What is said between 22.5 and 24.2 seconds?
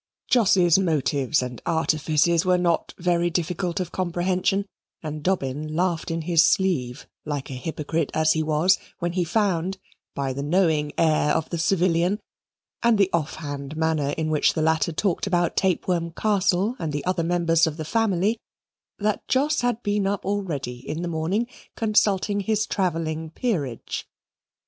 travelling Peerage.